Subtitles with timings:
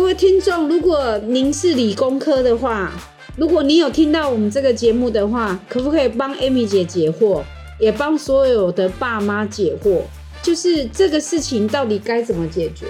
[0.00, 2.90] 各位听众，如果您是理工科的话，
[3.36, 7.42] 如果你有听到我们这个节目的话，可不可以帮 Amy 姐解惑，
[7.78, 10.00] 也帮所有的爸妈解惑？
[10.42, 12.86] 就是这个事情到底该怎么解决？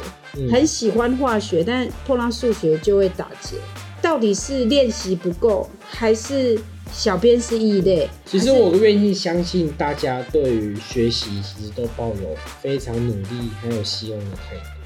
[0.52, 3.56] 很喜欢化学，但碰到数学就会打结。
[4.00, 6.56] 到底是练习不够，还是
[6.92, 8.08] 小编是异类？
[8.24, 14.79] 其实我愿意相信，大家对于学习其实都抱有非常努力、很有希望的态度。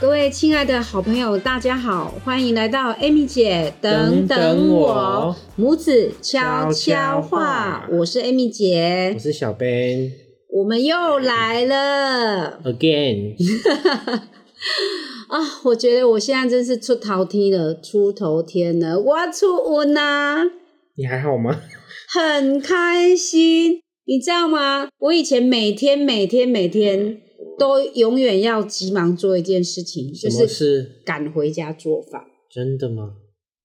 [0.00, 7.86] 各位亲爱的好朋友，大家好，欢迎来到 Amy 姐等等我母子悄悄话。
[7.92, 10.10] 我是 Amy 姐，我是小 Ben，
[10.48, 13.34] 我们又来了，again。
[15.28, 20.50] 啊，我觉得我现在真是出头天了，出头天了，我出温呐！
[20.96, 21.60] 你还好吗？
[22.08, 24.88] 很开心，你知道吗？
[24.98, 27.20] 我以前每天每天每天。
[27.60, 32.22] 都永远要急忙做一件事情，就是赶回家做饭。
[32.50, 33.10] 真的吗？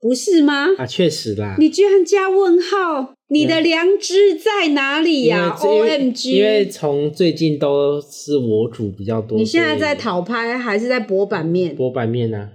[0.01, 0.67] 不是吗？
[0.77, 1.55] 啊，确实啦。
[1.57, 3.15] 你居然加问号？
[3.29, 6.33] 你的良知在哪里呀？O M G！
[6.33, 9.35] 因为从最近都是我煮比较多。
[9.37, 11.75] 你现在在讨拍还是在博版面？
[11.75, 12.51] 博版面啊！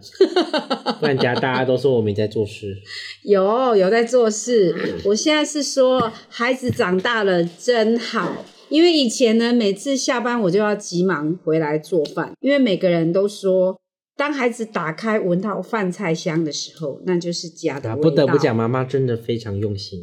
[1.01, 2.77] 不然家大家都说我没在做事。
[3.25, 5.01] 有有在做事。
[5.07, 8.45] 我现在是说，孩子长大了真好。
[8.71, 13.79] 因为以前呢，每次下班我就要急忙回来做饭，因为每个人都说，
[14.17, 18.03] 当孩子打开闻到饭菜香的时候，那就是家的味道。
[18.03, 20.01] 不得不讲，妈妈真的非常用心。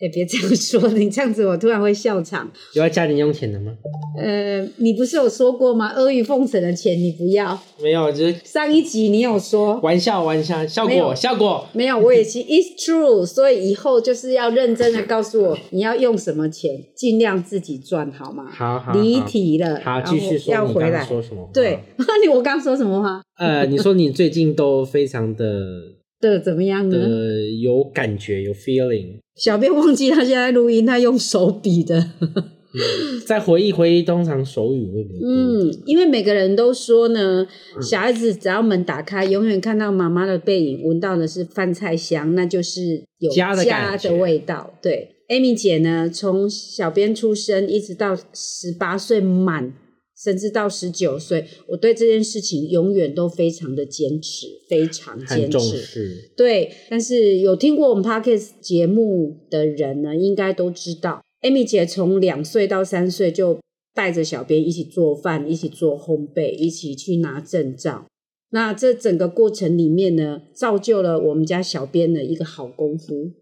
[0.00, 2.50] 哎，别这样说， 你这样子我突然会笑场。
[2.74, 3.72] 有要加零用钱的吗？
[4.18, 5.88] 呃，你不是有说过吗？
[5.88, 7.58] 阿谀奉承的钱你不要。
[7.82, 11.66] 没有，就是上一集你有说玩笑，玩笑，效果，效果。
[11.72, 13.26] 没有，我也是，it's true。
[13.26, 18.46] 所以以后就是要认真的告诉我你要用什么钱，尽量自己赚，好吗？
[18.50, 18.92] 好好。
[18.92, 20.54] 离题了，好，继续说。
[20.54, 21.48] 要回来说什么？
[21.52, 21.78] 对，
[22.24, 23.20] 你我刚说什么话？
[23.38, 25.99] 呃，你说你最近都非常的。
[26.20, 26.96] 的怎么样呢？
[26.96, 29.18] 呃，有感觉，有 feeling。
[29.36, 32.10] 小编忘记他现在录音，他用手比的。
[33.26, 37.44] 在回忆回忆，通常手语会比较嗯，因为每个人都说呢，
[37.82, 44.72] 小孩子只要门打开，永远看到妈妈的背影，闻到的是饭菜香，那就是有家的家的味道。
[44.80, 49.72] 对，Amy 姐呢，从小编出生一直到十八岁满。
[50.22, 56.30] 甚至到十九岁，我对这件事情永远都非常的坚持，非常坚持。
[56.36, 63.58] 对，但是有听过我们 podcast 节目的人呢，应该都知道，Amy 姐从两岁到三岁就
[63.94, 68.06] 带着小编一起做饭，一起做烘焙，一起去拿证照。
[68.50, 73.32] 那这整个过程里面呢，造就了我们家小编的一个好功夫，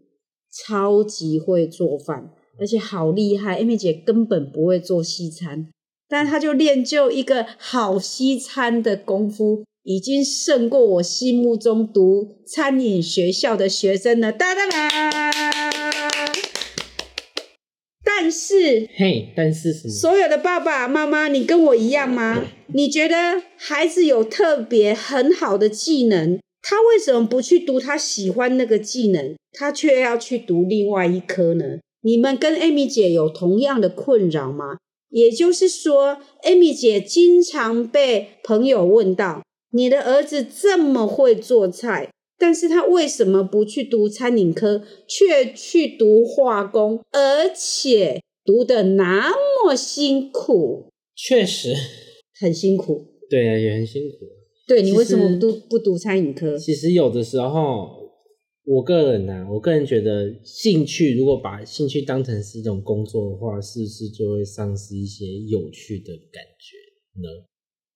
[0.52, 3.60] 超级会做饭，而且好厉害。
[3.60, 5.68] Amy 姐根本不会做西餐。
[6.08, 14.32] 但他就练就一个好西餐的功夫，已经胜过我心目中读餐饮学校的学生了。
[14.32, 14.88] 哒哒哒！
[18.04, 19.94] 但是，嘿，但是什么？
[19.94, 22.42] 所有的爸爸妈妈，你跟我一样吗？
[22.74, 31.64] 你觉得孩子有特别很好的技能，他为什么不去读他喜欢那个技能，他却要去读另外一科呢？
[32.02, 34.78] 你们跟 Amy 姐有同样的困扰吗？
[35.10, 39.42] 也就是说，Amy 姐经常被朋友问到
[39.72, 49.32] ：“你的儿子这么会做菜，但是他为什么不去读餐饮科，却去读化工，而且读的那
[49.64, 51.74] 么辛苦？”确实
[52.40, 53.06] 很辛苦。
[53.28, 54.16] 对啊，也很辛苦。
[54.66, 56.58] 对你为什么不不读餐饮科？
[56.58, 57.97] 其实有的时候。
[58.70, 66.76] 我个人呢，我个人觉得兴趣如果把兴趣当成是一种工作的话，是不是就会丧失一些有趣的感觉
[67.22, 67.46] 呢？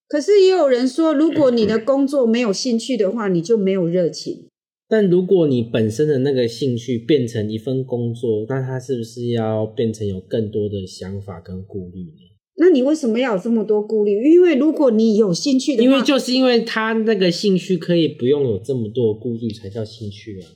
[0.08, 4.48] 可是也有人说，如果你的工作没有兴趣的话，你就没有热情。
[4.88, 12.32] 但如果你本身的那个兴趣变成一份工作，那它是不是要变成有更多的想法跟顾虑呢？
[12.56, 14.32] 那你为什么要有这么多顾虑？
[14.32, 20.48] 因为如果你有兴趣的话，因为就是因为他那个兴趣可以不用有这么多顾虑，才叫兴趣啊。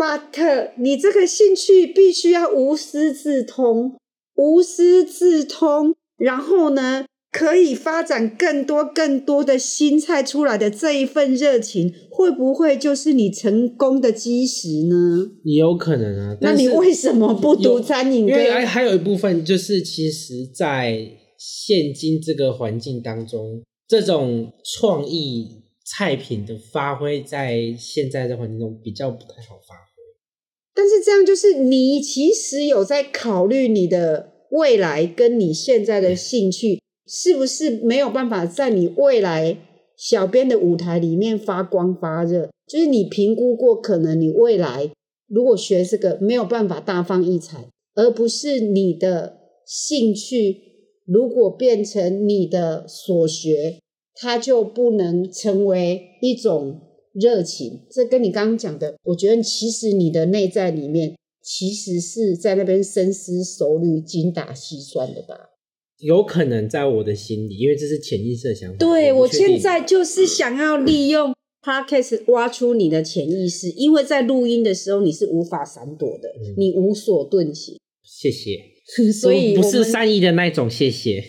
[0.00, 3.98] But 你这个兴趣必须要无师自通，
[4.34, 15.32] 无师自通，然后呢，可以发展更多更多的新菜出来的这一份热情，会不会就是你成功的基石呢？
[15.44, 16.38] 也有可能啊。
[16.40, 18.20] 那你为什么不读餐饮？
[18.20, 21.06] 因为还还有一部分就是，其实，在
[21.36, 29.89] 现今这个环境当中，这种创意菜品的发挥，在现在的环境中比较不太好发。
[30.74, 39.56] 但是这样就是你其实有在考虑你的未来跟你现在的兴趣是不是没有办法在你未来
[39.96, 44.90] 小编的舞台里面发光发热，就是你评估过，可能你未来
[45.26, 50.56] 如果学这个没有办法大放异彩，而不是你的兴趣，
[51.04, 53.78] 如果变成你的所学，
[54.14, 56.80] 它就不能成为一种
[57.12, 57.82] 热情。
[57.90, 65.50] 这跟你刚刚讲的，我觉得其实你的内在里面其实是在那边深思熟虑、精打细算的吧。
[65.98, 68.76] 有可能在我的心里，因为这是潜意识的想法。
[68.78, 78.58] 对我现在就是想要利用 podcast 挖出你的潜意识，因为在录音的时候你是无法闪躲的，嗯你无所遁形， 谢谢，
[79.12, 81.22] 所以不是善意的那种谢谢。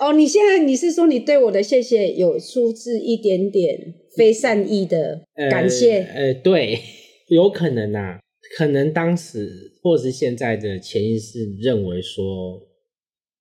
[0.00, 6.02] 哦，你现在你是说你对我的谢谢有出自一点点非善意的感谢？
[6.02, 6.78] 呃，呃对，
[7.28, 8.20] 有可能啊，
[8.58, 12.60] 可能当时或是现在的潜意识认为说，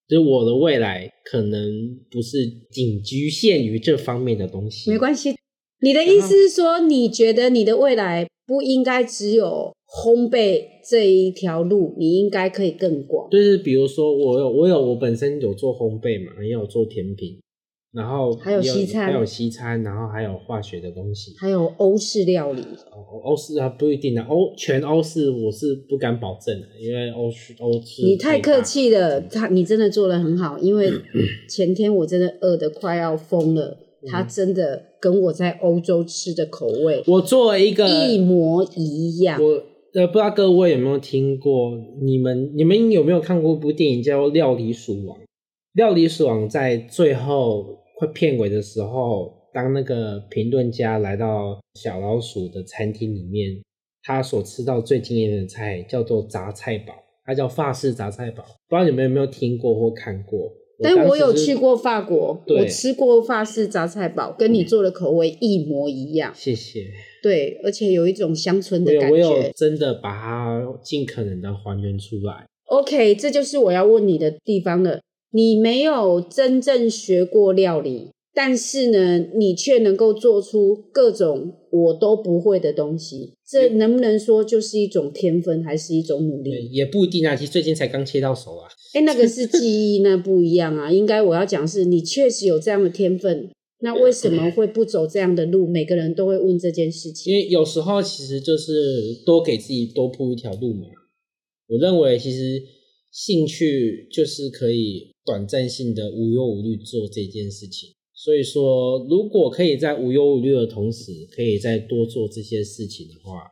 [0.07, 4.89] 就是我的未来可能不是仅局限于这方面的东西。
[4.89, 5.35] 没关系，
[5.81, 13.29] 你的意思是说，你觉得你的未来不应该只有烘焙这一条路，你应该可以更广。
[13.29, 17.39] 就是比如说，我有我有我本身有做烘焙嘛，也有做甜品，
[17.91, 21.33] 然后还有西餐还有西餐，然后还有化学的东西。
[21.39, 22.61] 还有欧式料理，
[22.91, 30.91] 欧欧式啊不一定啊，欧全欧式我是不敢保证的，因为欧式欧式你太客气了，嗯他你真的做的很好，因为
[31.49, 39.41] 前天我真的饿得快要疯了，嗯他真的跟我在欧洲吃的口味我做了一个一模一样。
[39.41, 39.63] 我
[39.93, 41.71] 呃，不知道各位有没有听过？
[42.01, 45.17] 你们你们有没有看过一部电影叫《料理鼠王》？
[45.73, 53.61] 《料理鼠王》在最后快片尾的时候，当那个评论家来到小老鼠的餐厅里面，
[54.03, 56.93] 他所吃到最惊艳的菜叫做杂菜堡，
[57.23, 58.43] 它叫法式杂菜堡。
[58.67, 60.51] 不知道你们有没有听过或看过？
[60.81, 66.31] 但我有去过法国，我吃过法式杂菜堡，跟你做的口味一模一样。
[66.35, 66.81] 谢谢。
[67.23, 69.51] 对，而且有一种乡村的感觉我有觉。
[69.55, 72.45] 真的把它尽可能的还原出来。
[72.65, 74.99] OK，这就是我要问你的地方了。
[75.31, 86.67] 你没有真正学过料理，但是呢，你却能够做出各种我都不会的东西，这能不能说就是一种天分，还是一种努，力？
[86.71, 88.67] 也不一定啊，其实最近才刚切到手啊。
[88.93, 90.89] 哎，那个是记忆，那不一样啊。
[90.93, 93.51] 应该我要讲是你确实有这样的天分，
[93.81, 95.67] 那为什么会不走这样的路？
[95.67, 97.31] 每个人都会问这件事情。
[97.31, 100.87] 因为有时候其实就是多给自己多铺一条路嘛。
[101.67, 102.63] 我认为其实
[103.11, 107.89] 兴趣就是可以短暂性的无忧无虑做这件事情。
[108.25, 113.51] 所以说，如果可以在无忧无虑的同时，可以再多做这些事情的话，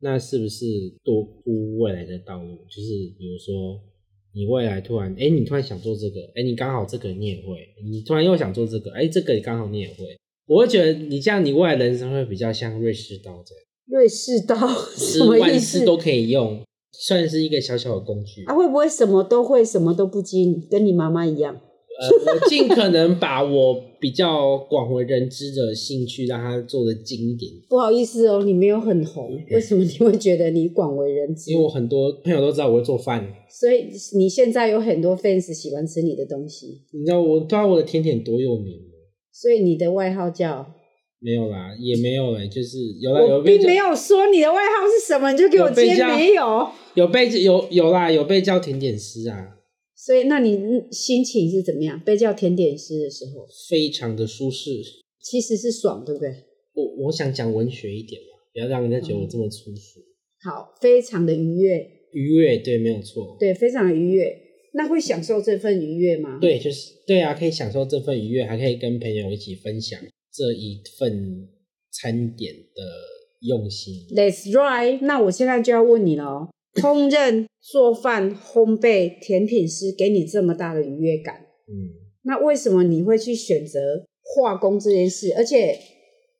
[0.00, 0.66] 那是不是
[1.04, 2.56] 多铺未来的道路？
[2.68, 3.80] 就是比如说，
[4.34, 10.18] 你未来突然，哎，你突然想做这个，哎，你刚好这个你也会，你突然又想做这个，哎，这个刚好你也会。
[10.48, 13.64] 我会觉得你这样，你未来人生会比较像瑞士刀这样。
[13.86, 14.56] 瑞士刀
[14.96, 15.84] 是什么意万思事？
[15.84, 16.60] 都可以用，
[16.90, 18.42] 算是一个小小的工具。
[18.46, 21.54] 啊，会不会什么都会，什么都不精，跟你妈妈一样？
[21.54, 27.52] 呃，我尽可能把我比较广为人知的兴趣，让他做的精一点。
[27.68, 31.64] 不好意思哦，你没有很红，为什么你会觉得你广为人知因为？
[31.64, 38.94] 我很多朋友都知道我会做饭，所以你现在有很多 fans 喜欢吃你的东西，你知道我知道我的甜点多有名吗？
[39.32, 40.74] 所以你的外号叫……
[41.20, 46.68] 没有啦，也没有哎、就是有啦，有并没有说你的外号是什么，你就给我接没有。
[46.94, 49.57] 有被有有啦，有被叫甜点师啊，
[50.00, 50.56] 所以，那你
[50.92, 52.00] 心情是怎么样？
[52.04, 54.70] 被叫甜点师的时候，非常的舒适。
[55.20, 56.32] 其实是爽，对不对？
[56.72, 60.00] 我我想讲文学一点嘛，不要让人家觉得我这么粗俗。
[60.40, 63.36] 好，非常的愉悦，愉悦，对，没有错。
[63.40, 64.40] 对，非常的愉悦。
[64.74, 66.38] 那会享受这份愉悦吗？
[66.40, 70.00] 对，就是对啊，可以享受这份愉悦，还可以跟朋友一起分享
[70.32, 71.48] 这一份
[71.90, 72.82] 餐点的
[73.40, 74.06] 用心。
[74.14, 75.00] That's right。
[75.02, 76.48] 那我现在就要问你了哦，
[76.80, 81.92] 烹饪、做饭、烘焙、甜品师给你这么大的愉悦感，嗯，
[82.22, 85.32] 那为什么你会去选择化工这件事？
[85.36, 85.78] 而且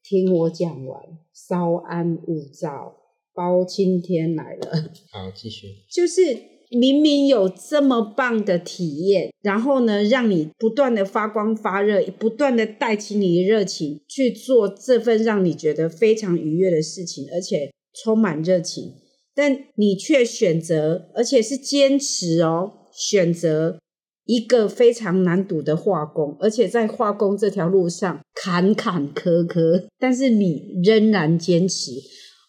[0.02, 1.02] 听我讲完，
[1.32, 2.96] 稍安勿躁，
[3.34, 4.90] 包青天来了。
[5.10, 5.66] 好，继续。
[5.90, 6.36] 就是
[6.70, 18.92] 明明有这么棒的体验，然后呢，让你不断的发光发热，不断的带起你的热情去做这份让你觉得非常愉悦的事情，而且充满热情，
[19.38, 23.78] 但你却选择，而且是坚持哦，选择
[24.24, 31.92] 一个非常难读的化工，而且在化工这条路上坎坎坷坷，但是你仍然坚持。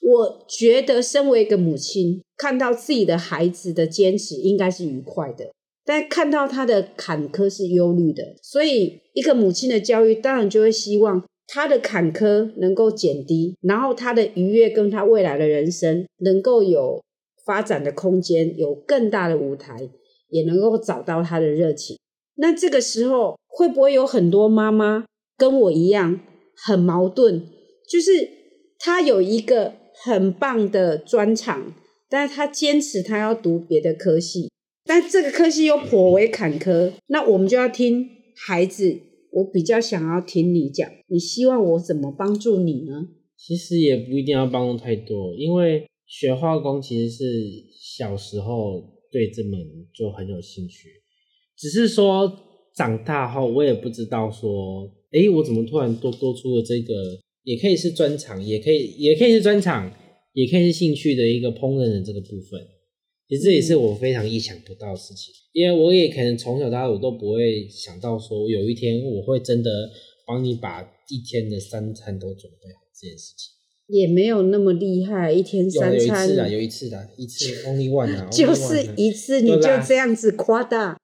[0.01, 5.51] 我觉得身为一个母亲，看到自己的孩子的坚持应该是愉快的，
[5.85, 8.23] 但看到他的坎坷是忧虑的。
[8.41, 17.03] 所以，一个母亲的教育当然就会希望他的坎坷能够减低，然后他的愉悦跟他未来的人生能够有
[17.43, 19.89] 发展的空间，有更大的舞台，
[20.29, 21.97] 也能够找到他的热情。
[22.35, 26.19] 那这个时候会不会有很多妈妈跟我一样
[26.55, 27.41] 很矛盾？
[27.89, 28.29] 就是
[28.77, 31.73] 他有一个很棒的专长，
[32.07, 34.51] 但是他坚持他要读别的科系，
[34.85, 36.91] 但这个科系又颇为坎坷。
[37.07, 38.99] 那我们就要听孩子，
[39.31, 43.09] 我比较想要听你讲，你希望我怎么帮助你呢？
[43.37, 47.23] 其实也不一定要帮助太多，因为学化工其实是
[47.79, 49.59] 小时候对这门
[49.93, 50.89] 就很有兴趣。
[51.55, 52.31] 只是说
[52.75, 56.93] 长大后，我也不知道说，诶，我怎么突然多多出了这个，
[57.43, 59.91] 也可以是专长，也可以也可以是专长，
[60.33, 62.59] 也可以是兴趣的一个烹饪的这个部分。
[63.29, 69.69] 其实这也是我非常意想不到的事情，因为我也可能从小到大我都不会想到说，有一天我会真的
[70.25, 73.53] 帮你把一天的三餐都准备好这件事情。
[73.85, 80.99] 也没有那么厉害，一天三餐有一次啊，有一次的，一次 only one 啊， 就是一次你就这样子夸大。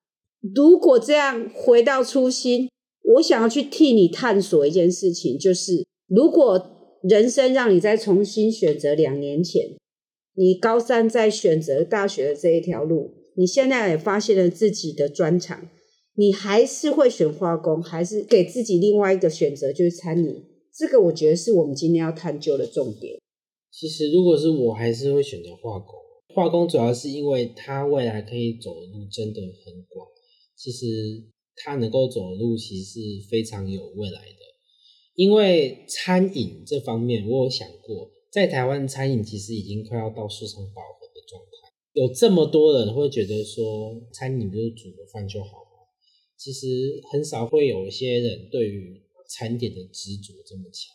[0.55, 2.69] 如果这样回到初心，
[3.15, 9.75] 我想要去替你探索一件事情，就是如果人生让你再重新选择两年前，
[10.35, 15.69] 你高三在选择大学的这一条路，你现在也发现了自己的专长，
[16.15, 20.43] 你还是会选化工，还是给自己另外一个选择，就是餐饮？
[20.77, 23.17] 这个我觉得是我们今天要探究的重点。
[23.71, 25.95] 其实如果是我，还是会选择化工。
[26.33, 30.05] 化工主要是因为它未来可以走的路真的很广，
[30.57, 30.85] 其实
[31.55, 32.99] 它能够走的路其实是
[33.29, 34.35] 非常有未来的。
[35.15, 41.71] 因为餐饮这方面，我有想过，在台湾餐饮其实已经快要到市场饱和的状态。
[41.93, 45.87] 有这么多人会觉得说，餐饮就是煮个饭就好吗？
[46.35, 46.67] 其实
[47.09, 50.93] 很少会有一些人对于餐点的执着这么强，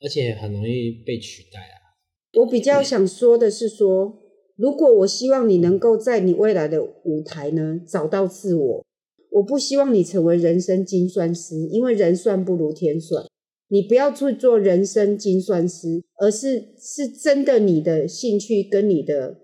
[0.00, 1.98] 而且很容易被取代啊。
[2.34, 4.22] 我比较想说的是说，
[4.54, 8.86] 如果我希望你能够在你未来的舞台呢找到自我，
[9.32, 13.26] 我不希望你成为人生精算师，因为人算不如天算。
[13.68, 19.38] 你不要去做人生精算师，而是是真的你的兴趣跟你的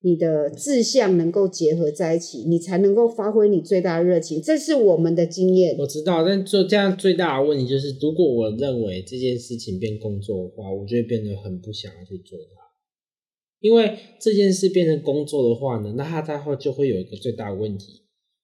[0.00, 4.40] 你的志向能够结合在一起，你才能够发挥你最大的热情。
[4.40, 5.76] 这是我们的经验。
[5.78, 12.62] 我知道，但做这样最大的问题就是，如果我认为这件事情变工作的话，我就会变得很不想要去做它。
[13.60, 18.02] 因为这件事变成工作的话呢，那它它会就会有一个最大的问题。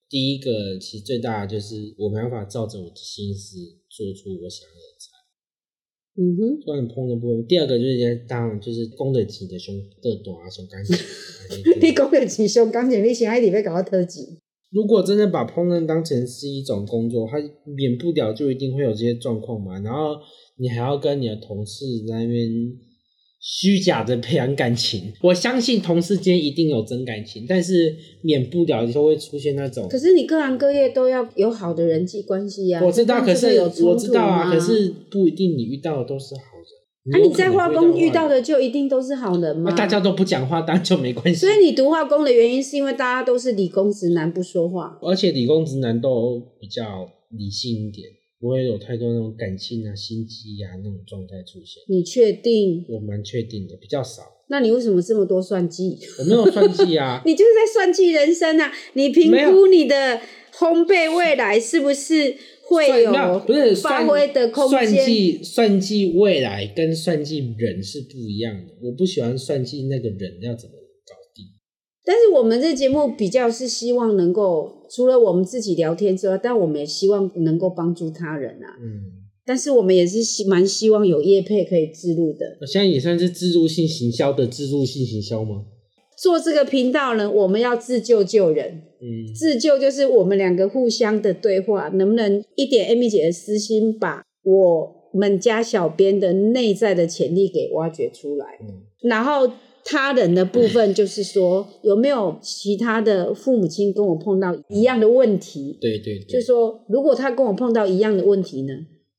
[0.09, 3.57] 第一个，其实最大的就是我没办法照着我的心思
[3.89, 5.12] 做出我想要的，
[6.15, 7.47] 嗯哼，关于烹饪部分。
[7.47, 10.95] 第二个就是当然就是供得起的胸的短啊，胸干净。
[11.81, 14.39] 你讲的是上感情，你想爱里面搞到特级。
[14.71, 19.79] 如果真的把烹饪当成是一种工作，它免不了就一定会有这些状况嘛。
[19.81, 20.17] 然后
[20.57, 22.49] 你还要跟你的同事在那边
[23.45, 25.13] 虚假的培养感情。
[25.21, 29.89] 我相信同事间一定有真感情，但是免不了就会出现那种。
[29.89, 37.13] 可是你各行各业都要有好的人际关系呀、我知道，可是有我知道啊，可是不一定你遇到的都是好人。
[37.13, 39.69] 啊，你在化工遇到的，就一定都是好人吗？
[39.71, 41.41] 那大家都不讲话，当然就没关系。
[41.41, 44.97] 所以你读化工的原因是因为大家都是理工直男不说话。
[45.03, 48.07] 而且理工直男都比较理性一点，
[48.43, 51.81] 不会有太多那种感性啊、心机啊那种状态出现。
[51.87, 52.85] 你确定？
[52.89, 54.23] 我蛮确定的，比较少。
[54.49, 55.97] 那你为什么这么多算计？
[56.19, 58.73] 我没有算计啊， 你就是在算计人生啊！
[58.95, 60.21] 你评没估你的
[60.53, 65.07] 烘焙未来是不是会算有不是发挥的空算间？
[65.07, 68.75] 计算计未来跟算计人是不一样的。
[68.83, 70.75] 我不喜欢算计那个人要怎么。
[72.05, 78.77] 但是我们这节目比较是希望能够除了我们自己聊天之外，但我们也希望能够帮助他人啊。
[78.81, 82.59] 嗯，但是我们也是希蛮希望有业配可以自入的。
[82.61, 85.65] 那现在也算是自助性行销的自助性行销吗？
[86.19, 88.83] 做这个频道呢，我们要自救救人。
[89.01, 98.59] 嗯，自救就是我们两个互相的对话，能不能一点 Amy 姐的私心，把我们家小编的内在的潜力给挖掘出来？
[98.61, 99.51] 嗯然后
[99.85, 105.77] 他人的部分就是说，有没有其他的父母亲跟我碰到一样的问题？
[105.81, 108.73] 对对对，就是说，如果他跟我碰到一样的问题呢，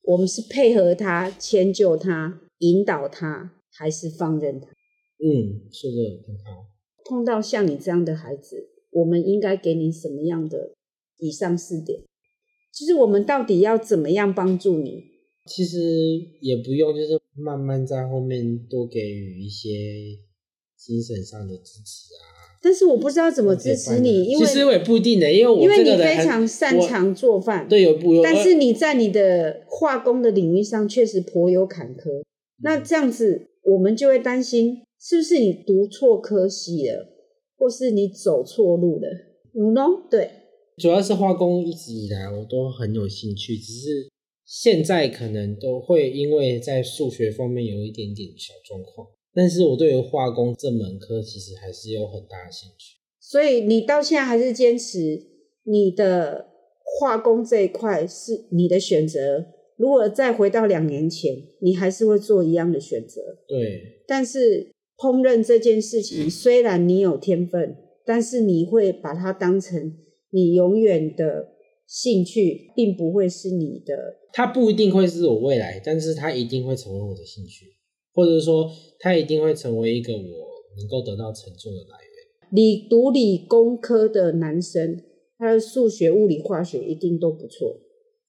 [0.04, 4.68] 我们是配合他、迁就他、引导他，还是放任他？
[4.68, 6.68] 嗯，说的很好。
[7.06, 10.72] 碰到像你这样的孩子，我们应该给你什么样的
[11.18, 12.00] 以上四点？
[12.78, 15.04] 就是我们到底要怎么样帮助你？
[15.46, 15.78] 其实
[16.42, 19.70] 也不用，就是慢慢在后面多给予一些
[20.86, 22.60] 精神上的支持啊。
[22.62, 32.24] 但是我不知道怎么支持你，因为其实我也不一定的，因为我因为你这个人很非常擅长做饭，对有不有，但是你在你的化工的领域上确实颇有坎坷。
[32.62, 37.10] 那这样子，我们就会担心是不是你读错科系了，
[37.58, 39.10] 或是你走错路了。
[39.54, 40.32] 嗯喏，对，
[40.78, 44.10] 主要是化工一直以来我都很有兴趣，只是
[44.46, 52.98] 现在可能都会因为在数学方面有一点点小状况，但是我对于化工这门科其实还是有很大的兴趣。
[53.20, 55.22] 所以你到现在还是坚持
[55.64, 56.48] 你的
[56.84, 59.46] 化工这一块是你的选择。
[59.76, 63.22] 如果再回到两年前，你还是会做一样的选择。
[63.48, 67.76] 对，但是烹饪这件事情，虽然你有天分，
[68.06, 69.98] 但是你会把它当成
[70.30, 71.50] 你永远的
[71.88, 74.18] 兴趣，并不会是你的。
[74.32, 77.66] 它不一定会是我未来，但是它一定会成为我的兴趣，
[78.14, 80.20] 或者说它一定会成为一个我
[80.78, 82.14] 能够得到成就的来源。
[82.50, 85.02] 理读理工科的男生，
[85.38, 87.80] 他的数学、物理、化学一定都不错。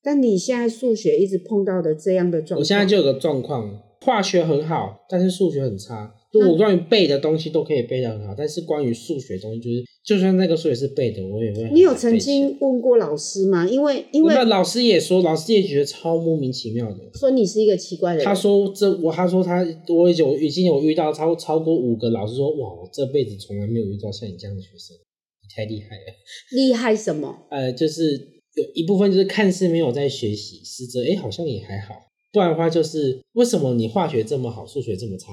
[0.03, 6.15] 但你现在数学一直碰到的这样的状况，我现在就有个状况，化学很好，但是数学很差。
[6.41, 13.69] 就我关于背的东西都可以背得很好，但是关于数学东西，就是就算那个数学是背的，我也会你有曾经问过老师吗？
[13.69, 16.99] 因为因为老师也说，老师也觉得超莫名其妙的。
[17.15, 26.03] 说你是一个奇怪的人，他说这我他说他我已经有已经有遇到超超过五个老师说哇，我这辈子从来没有遇到像你这样的学生，你太厉害了。
[26.57, 27.33] 厉害什么？
[27.51, 28.13] 呃，就是
[28.55, 31.95] 有一部分就是看似没有在学习，实则哎好像也还好。
[32.33, 35.33] 不然的话就是为什么你化学这么好，数学这么差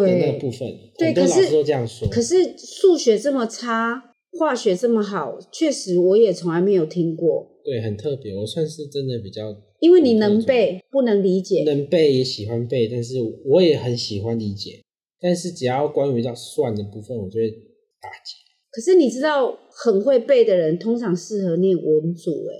[0.00, 2.06] 的那个部分，对可是。
[2.10, 7.48] 可是数学这么差，化学这么好，确实我也从来没有听过。
[7.64, 11.62] 对，很特别，我算是真的比较因为你能背，不能理解。
[11.64, 14.80] 能背也喜欢背，但是我也很喜欢理解。
[15.20, 18.42] 但是只要关于到算的部分，我就会打结。
[18.72, 22.54] 可是你知道，很会背的人通常适合念文组、哎，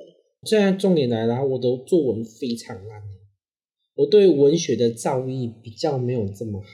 [0.44, 3.02] 现在重点来了，我的作文非常烂，
[3.96, 6.68] 我对文学的造诣比较没有这么好，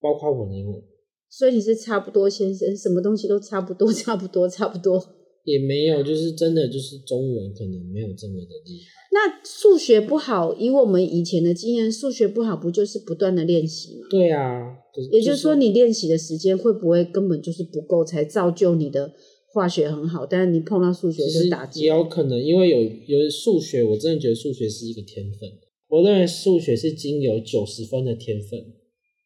[0.00, 0.82] 包括我的英文
[1.28, 5.00] 所以你是差不多先生，什么东西都差不多， 差不多，差不多。
[5.44, 9.00] 也没有，就是真的就是中文可能没有这么的厉害。
[9.12, 14.06] 那数学不好，以我们以前的经验，数学不好不就是不断的练习吗？
[14.10, 19.12] 对啊，就也就是说，你练习的时间会不会根本就是不够，才造就你的
[19.52, 21.88] 化学很好，但是你碰到数学就打击也。
[21.88, 25.48] 有可能，因为有有数学，我真的觉得数学是一个天分。
[25.88, 28.60] 我认为数学是经由九十分的天分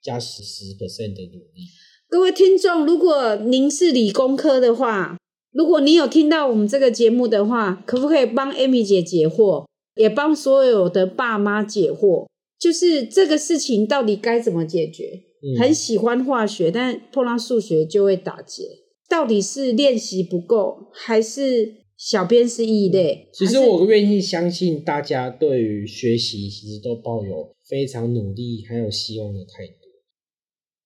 [0.05, 1.65] 加十十 percent 的努力。
[2.09, 5.17] 各位听众，如果您是理工科的话，
[5.51, 9.65] 如果你有听到我们这个节目的话，可不可以帮 Amy 姐解惑，
[9.97, 12.27] 也帮所有的爸妈解惑？
[12.61, 15.23] 就是这个事情到底该怎么解决？
[15.43, 18.65] 嗯很喜欢化学，但碰到数学就会打结。
[19.09, 23.29] 到底是练习不够，还是小编是异类？
[23.33, 29.84] 其实我愿意相信大家对于学习其实都抱有非常努力还有希望的态度，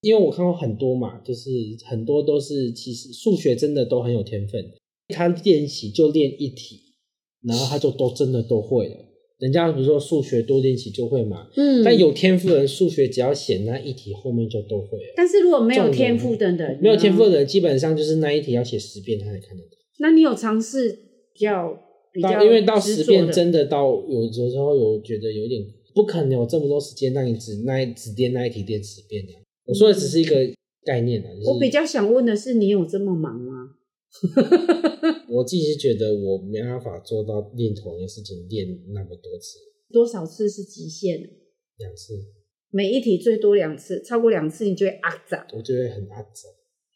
[0.00, 1.50] 因为我看过很多嘛，就是
[1.84, 4.64] 很多都是其实数学真的都很有天分，
[5.08, 6.80] 他练习就练一题，
[7.42, 8.96] 然后他就都真的都会了。
[9.38, 15.14] 人家比如说数学多练习就会嘛，嗯，但有天赋的人数学只要写那一题后面就都会了。
[15.16, 19.78] 但是如果没有天赋的人，没有天赋的人基本上就是那一题要写十遍他才看得懂。
[19.98, 20.90] 那你有尝试
[21.34, 21.76] 比较
[22.12, 29.32] 比较因为到十遍真的到有有时候有觉得有点不可能有这么多时间让你只那一只练那一题练十遍的。
[29.68, 30.34] 我说的只是一个
[30.82, 33.74] 概念啊，就是我比较想问的是，你有这么忙吗？
[35.28, 39.58] 我自己是觉得我没办法做到练同一件事情练那么多次，
[39.92, 41.20] 多少次是极限？
[41.76, 42.14] 两次
[42.70, 45.46] 每一题最多两次，超过两次你就会阿杂。
[45.52, 46.48] 我就会很阿杂，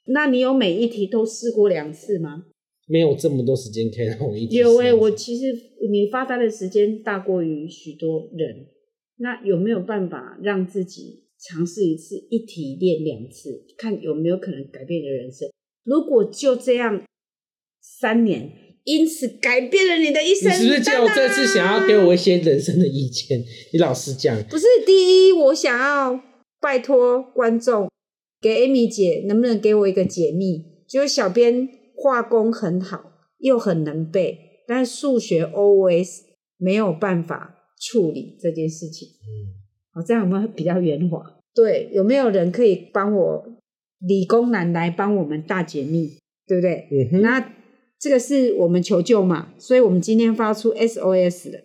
[0.06, 2.46] 那你有每一题都试过两次吗？
[2.88, 5.54] 没有这么多时间可以让我一题有诶、试我其实
[5.90, 8.68] 你发呆的时间大过于许多人。
[9.18, 15.50] 那有没有办法让自己尝试一次，一题练两次，看有没有可能改变你的人生？
[15.84, 17.02] 如果就这样
[17.80, 18.52] 三年，
[18.84, 23.44] 因此改变了你的一你生，是不是就这次想要给我一些人生的意见？
[23.72, 26.22] 你老实讲，不是第一，我想要
[26.60, 27.88] 拜托观众
[28.40, 30.64] 给 Amy 姐，能不能给我一个解密？
[30.88, 36.20] 就是小编画工很好，又很能背，但是数学 always
[36.56, 39.08] 没有办法处理这件事情。
[39.08, 39.41] 嗯，
[39.92, 41.22] 好，这样有没有比较圆滑？
[41.54, 43.44] 对，有没有人可以帮我
[44.00, 46.88] 理工男来帮我们大解密，对不对？
[46.90, 47.52] 嗯哼，那
[47.98, 51.62] 这个是我们求救嘛，所以我们今天发出 SOS 的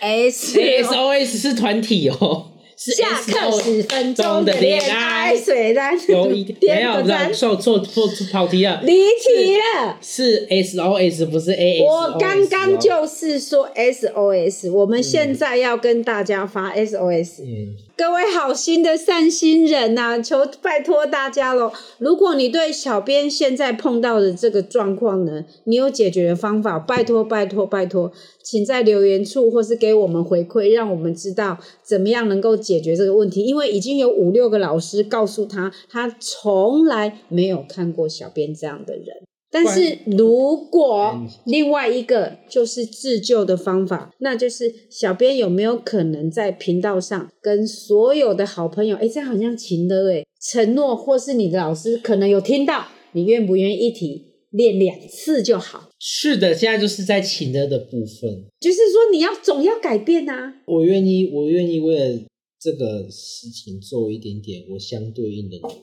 [0.00, 2.49] S S O S 是团体哦，是
[2.80, 9.98] 下课十分钟的恋爱，水单有一没有，点个赞错错错错跑题了，离题了。
[10.00, 11.84] 是 SOS 不是 AS。
[11.84, 17.42] 我刚刚就是说 SOS，我们现在要跟大家发 SOS。
[17.42, 21.70] 嗯，各位好心的善心人呐、求拜托大家喽！
[21.98, 28.10] 如果你对小编现在碰到的这个状况呢，你有解决的方法，拜托拜托拜托，
[28.42, 33.42] 请在留言处或是给我们回馈，让我们知道怎么样能够解决这个问题。
[33.42, 39.19] 因为已经有五六个老师告诉他，他从来没有看过小编这样的人。
[39.50, 55.90] 但是如果嗯另外一个就是自救的方法，那就是小编有没有可能在频道上跟所有的好朋友，哎，这样好像情的哎，承诺或是你的老师可能有听到，你愿不愿意一题练两次就好？
[55.98, 60.62] 是的，现在就是在情的的部分，就是说你要总要改变啊。
[60.66, 62.20] 我愿意，我愿意为了
[62.60, 65.74] 这个事情做一点点我相对应的努力。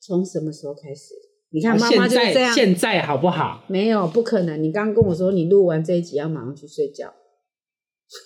[0.00, 1.14] 从什么时候开始？
[1.52, 3.64] 你看啊妈妈就这样，现在好不好？
[3.68, 4.62] 没有不可能。
[4.62, 7.12] 你刚刚跟我说你录完这一集要马上去睡觉，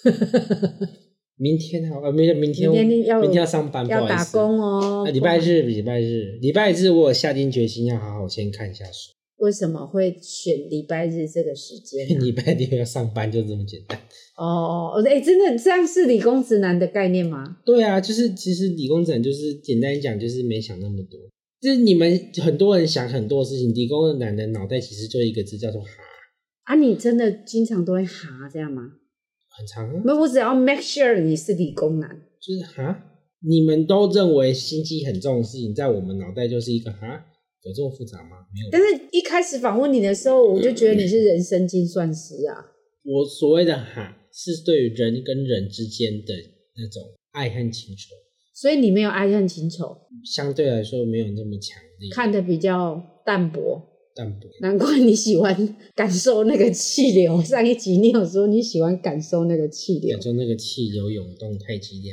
[1.37, 4.25] 明天好，呃，明天明天明天要明天要上班，不要打。
[4.27, 5.11] 工哦啊，。
[5.11, 9.13] 礼拜日，礼拜日，礼拜日，我有下定决心要好好先看一下书。
[9.39, 13.99] 为什么会选礼拜日这个时间啊、 礼拜六要上班，就这么简单。
[14.37, 17.57] 哦，哎、真的这样是理工直男的概念吗？
[17.65, 21.19] 对啊，就是其实理工男就是简单讲，就是没想那么多。
[21.65, 25.89] 就是你们很多人想很多事情，理工男的脑袋其实就一个字叫做哈，
[26.65, 28.83] 啊，你真的经常都会哈这样吗？
[29.57, 32.11] 很长啊，没有，我只要 make sure 你是理工男。
[32.39, 33.11] 就是哈。
[33.47, 37.27] 你们都认为心机很重的事情，在我们脑袋就是一个哈，
[37.63, 38.37] 有这么复杂吗？
[38.53, 38.69] 没有。
[38.71, 42.65] 但是一开始访问你的时候，我就觉得你是人生精算师啊。
[43.05, 46.35] 我所谓的哈，是对于人跟人之间的
[46.77, 48.15] 那种爱恨情仇，
[48.55, 53.83] 所以你没有爱恨情仇，相对来说没有那么强烈，看得比较淡薄，
[54.15, 54.49] 淡薄。
[54.61, 57.43] 难怪你喜欢感受那个气流。
[57.43, 60.23] 上一集你有说你喜欢感受那个气流感。
[60.23, 62.13] 受那个气流涌动太激烈。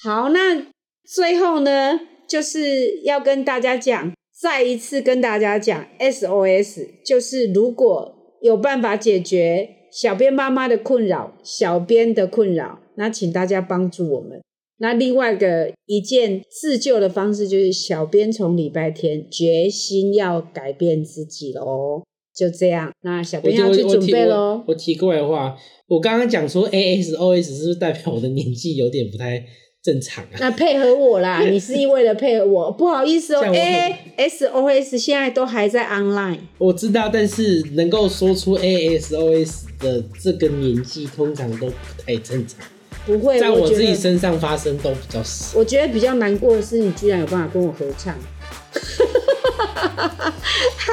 [0.00, 0.68] 好，那
[1.04, 14.40] 最后呢，就是要跟大家讲，再一次跟大家讲 SOS，就是如果有办法解决小编妈妈的困扰、小编的困扰，那请大家帮助我们。
[14.82, 22.02] 那另外一个一件自救的方式，就是小编从礼拜天决心要改变自己喽。
[22.34, 24.64] 就这样，那小编要去准备喽我。
[24.68, 29.44] 我提过来的话，我刚刚讲说 ASOS 是不是代表我的年纪有点不太
[29.82, 30.30] 正常啊？
[30.40, 33.44] 那配合我啦，你是为了配合我，不好意思哦。
[33.44, 42.66] A S O S 现在都还在 online，我知道，但是能够说出 ASOS 的这个年纪，通常都不太正常，
[43.06, 43.38] 不会。
[43.38, 45.58] 在我自己身上发生都比较少。
[45.58, 48.14] 我觉得比较难过的是，你居然有办法跟我合唱。
[50.76, 50.92] 好，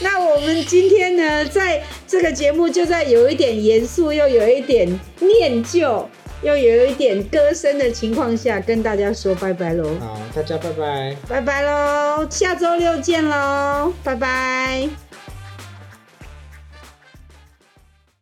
[0.00, 4.88] 那我们今天呢，在这个节目就在有一点严肃，又有一点
[5.20, 6.08] 念旧，
[6.42, 11.16] 又有一点歌声的情况下，跟大家说拜拜喽，好，大家拜拜。
[11.28, 15.03] 拜拜喽，下周六见喽，拜拜。